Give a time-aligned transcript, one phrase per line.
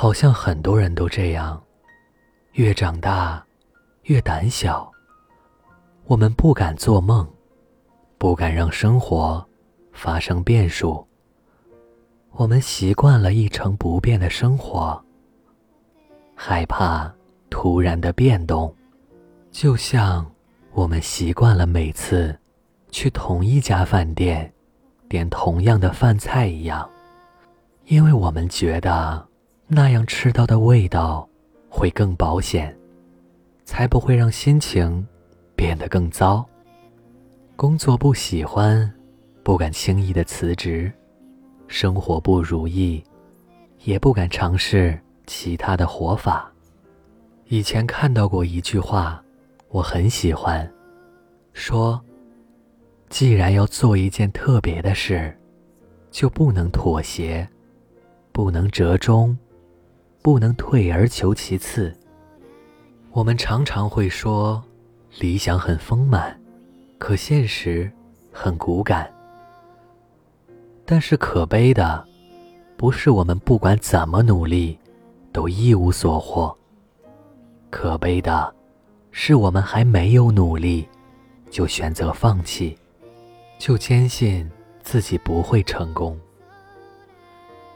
[0.00, 1.62] 好像很多人都这样，
[2.52, 3.44] 越长大，
[4.04, 4.90] 越胆小。
[6.06, 7.28] 我们不敢做梦，
[8.16, 9.46] 不敢让生活
[9.92, 11.06] 发生变数。
[12.30, 14.98] 我们习惯了一成不变的生活，
[16.34, 17.14] 害怕
[17.50, 18.74] 突然的变动，
[19.50, 20.24] 就像
[20.72, 22.34] 我们习惯了每次
[22.90, 24.50] 去同一家饭店
[25.10, 26.88] 点同样的饭菜一样，
[27.84, 29.28] 因为我们觉得。
[29.72, 31.28] 那样吃到的味道
[31.68, 32.76] 会更保险，
[33.64, 35.06] 才不会让心情
[35.54, 36.44] 变得更糟。
[37.54, 38.92] 工作不喜欢，
[39.44, 40.90] 不敢轻易的辞职；
[41.68, 43.00] 生活不如意，
[43.84, 46.50] 也不敢尝试其他的活法。
[47.46, 49.22] 以前看到过一句话，
[49.68, 50.68] 我很喜欢，
[51.52, 52.00] 说：
[53.08, 55.38] 既然要做一件特别的事，
[56.10, 57.48] 就不能妥协，
[58.32, 59.38] 不能折中。
[60.22, 61.94] 不能退而求其次。
[63.10, 64.62] 我们常常会说，
[65.18, 66.38] 理想很丰满，
[66.98, 67.90] 可现实
[68.32, 69.12] 很骨感。
[70.84, 72.04] 但是可悲的，
[72.76, 74.78] 不是我们不管怎么努力，
[75.32, 76.56] 都一无所获。
[77.70, 78.52] 可悲的，
[79.10, 80.86] 是我们还没有努力，
[81.50, 82.76] 就选择放弃，
[83.58, 84.48] 就坚信
[84.82, 86.18] 自己不会成功。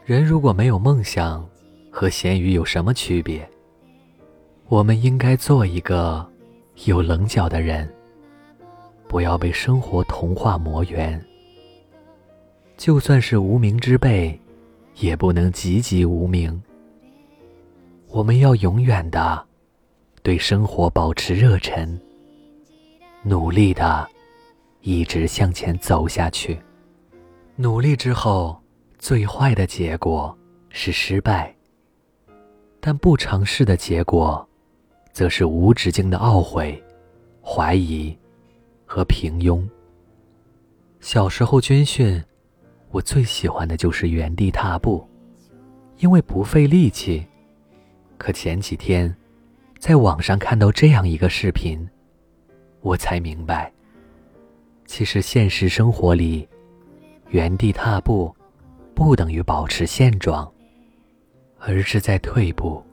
[0.05, 1.47] 人如果没有梦想，
[1.95, 3.49] 和咸鱼有什么区别？
[4.67, 6.29] 我们应该做一个
[6.83, 7.89] 有棱角的人，
[9.07, 11.25] 不要被生活同化磨圆。
[12.75, 14.37] 就算是无名之辈，
[14.95, 16.61] 也不能籍籍无名。
[18.09, 19.41] 我们要永远的
[20.21, 21.97] 对生活保持热忱，
[23.23, 24.05] 努力的
[24.81, 26.59] 一直向前走下去。
[27.55, 28.61] 努力之后，
[28.99, 30.37] 最坏的结果
[30.69, 31.54] 是失败。
[32.87, 34.47] 但不尝试的结果，
[35.11, 36.79] 则是无止境的懊悔、
[37.43, 38.15] 怀疑
[38.85, 39.67] 和平庸。
[40.99, 42.23] 小时候军训，
[42.91, 45.03] 我最喜欢的就是原地踏步，
[45.97, 47.25] 因为不费力气。
[48.19, 49.11] 可前几天，
[49.79, 51.89] 在网上看到这样一个视频，
[52.81, 53.73] 我才明白，
[54.85, 56.47] 其实现实生活里，
[57.29, 58.31] 原地踏步
[58.93, 60.47] 不等于保持现状。
[61.67, 62.83] 而是在退步。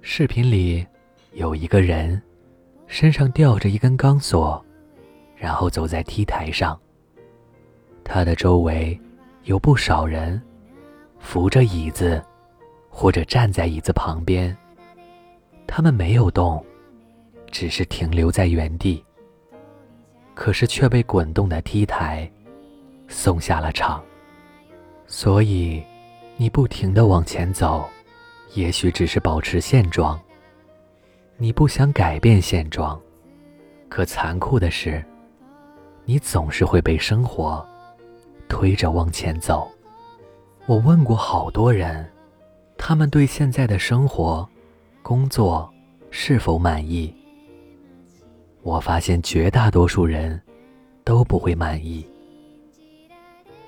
[0.00, 0.86] 视频里
[1.32, 2.22] 有一个人，
[2.86, 4.64] 身上吊着一根钢索，
[5.36, 6.78] 然后走在 T 台上。
[8.04, 8.98] 他的周围
[9.42, 10.40] 有不少人
[11.18, 12.22] 扶着椅子，
[12.88, 14.56] 或者站在椅子旁边。
[15.66, 16.64] 他们没有动，
[17.50, 19.04] 只是停留在原地。
[20.32, 22.30] 可是却被滚动的 T 台
[23.08, 24.00] 送下了场。
[25.08, 25.82] 所以。
[26.40, 27.84] 你不停的往前走，
[28.54, 30.16] 也许只是保持现状。
[31.36, 32.98] 你不想改变现状，
[33.88, 35.04] 可残酷的是，
[36.04, 37.66] 你总是会被生活
[38.48, 39.68] 推着往前走。
[40.66, 42.08] 我问过好多人，
[42.76, 44.48] 他们对现在的生活、
[45.02, 45.68] 工作
[46.12, 47.12] 是否满意？
[48.62, 50.40] 我发现绝大多数人
[51.02, 52.06] 都不会满意，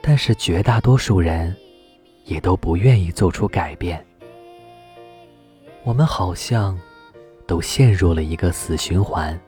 [0.00, 1.52] 但是绝大多数人。
[2.30, 4.02] 也都不愿意做出改变。
[5.82, 6.78] 我们好像
[7.44, 9.38] 都陷入了一个死循环，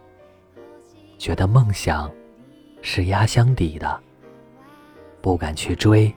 [1.16, 2.10] 觉得梦想
[2.80, 4.00] 是压箱底的，
[5.20, 6.12] 不敢去追，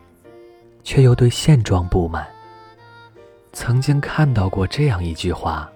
[0.83, 2.25] 却又对现状不满。
[3.53, 5.71] 曾经看到过这样一句话：“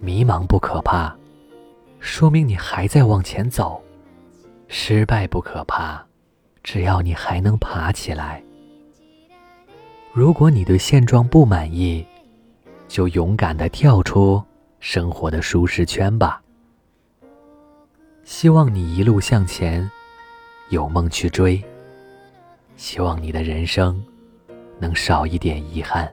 [0.00, 1.14] 迷茫不可怕，
[2.00, 3.78] 说明你还在往前走；
[4.68, 6.02] 失败不可怕，
[6.62, 8.42] 只要你还能爬起来。”
[10.14, 12.06] 如果你对现状不满意，
[12.86, 14.42] 就勇敢的跳出
[14.78, 16.42] 生活的舒适圈吧。
[18.22, 19.90] 希望你一路向前，
[20.68, 21.62] 有梦去追。
[22.76, 24.04] 希望你的人生
[24.78, 26.12] 能少一点遗憾。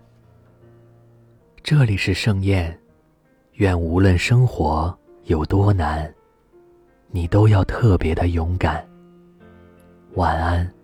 [1.61, 2.79] 这里是盛宴，
[3.55, 6.09] 愿无论生活有多难，
[7.09, 8.81] 你都要特别的勇敢。
[10.13, 10.78] 晚安。